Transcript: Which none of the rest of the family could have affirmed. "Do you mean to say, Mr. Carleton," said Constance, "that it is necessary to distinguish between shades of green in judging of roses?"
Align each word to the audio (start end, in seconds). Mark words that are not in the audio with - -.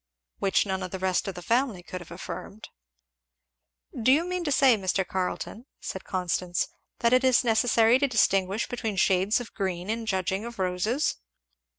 Which 0.39 0.65
none 0.65 0.81
of 0.81 0.89
the 0.89 0.97
rest 0.97 1.27
of 1.27 1.35
the 1.35 1.43
family 1.43 1.83
could 1.83 2.01
have 2.01 2.09
affirmed. 2.09 2.69
"Do 4.01 4.11
you 4.11 4.25
mean 4.25 4.43
to 4.45 4.51
say, 4.51 4.75
Mr. 4.75 5.05
Carleton," 5.07 5.67
said 5.79 6.05
Constance, 6.05 6.69
"that 7.01 7.13
it 7.13 7.23
is 7.23 7.43
necessary 7.43 7.99
to 7.99 8.07
distinguish 8.07 8.67
between 8.67 8.95
shades 8.95 9.39
of 9.39 9.53
green 9.53 9.91
in 9.91 10.07
judging 10.07 10.43
of 10.43 10.57
roses?" 10.57 11.17